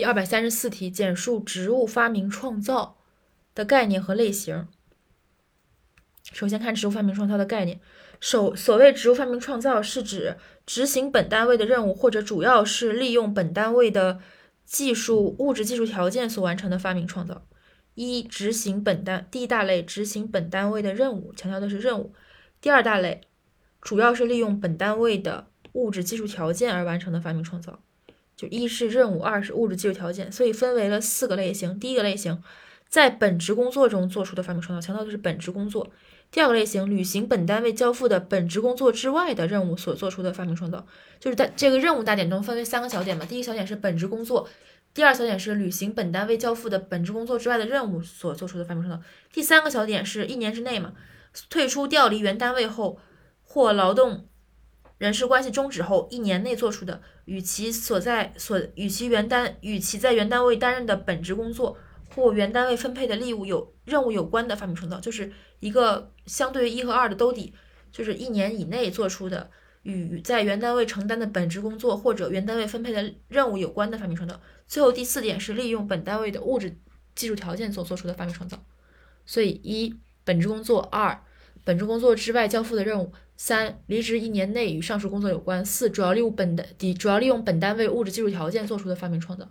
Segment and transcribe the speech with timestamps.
[0.00, 2.96] 第二百三十四题，简述植物发明创造
[3.54, 4.66] 的概念和类型。
[6.32, 7.82] 首先看植物发明创造的概念。
[8.18, 14.20] 首所谓植物发明创造，是指执行本单位的任务，或者主要是利用本单位的
[14.64, 17.46] 技术物质技术条件所完成的发明创造。
[17.92, 22.14] 一、执行本单第一大类，执行本单位的任务，强调的是任务。
[22.62, 23.20] 第二大类，
[23.82, 27.82] 主要是利用本单位的物质技术条件而完成的发明创造。
[28.40, 31.78] 就一是任务，二是物质技术条件，所以分为了四个类型。
[31.78, 32.42] 第一个类型，
[32.88, 35.86] 在本职工作中做出的发明创造，强调的是本职工作。
[36.30, 40.86] 第二个类型，履行本单位交付的本职工作之外的任务所做出的发明创造，
[41.18, 43.26] 就是在这个任务大点中分为三个小点嘛。
[43.26, 44.48] 第一小点是本职工作，
[44.94, 49.04] 第二小点是履行本单位交付的本职工作之外的任务所做出的发明创造，
[49.34, 50.94] 第三个小点是一年之内嘛，
[51.50, 52.98] 退出调离原单位后
[53.42, 54.26] 或劳动
[55.00, 61.76] 人事关系终止后一年内做出的，与其所在所与其原单与其在原单位担任的本职工作。
[62.12, 67.54] 或原单位分配的义务有任务有关的发明创造，就是一个相对于一和二的兜底，
[67.92, 69.48] 就是一年以内做出的
[69.84, 74.40] 与在原单位承担的本职工作或者原单位分配的任务有关的发明创造。
[74.66, 76.76] 最后第四点是利用本单位的物质
[77.14, 78.60] 技术条件所做出的发明创造。
[79.24, 81.22] 所以一本职工作，二
[81.64, 86.64] 本职工作之外交付的任务，三离职一年内与上述工作有关，四主要利用本的
[86.98, 89.48] 主要利用本单位物质技术条件做出的发明创造。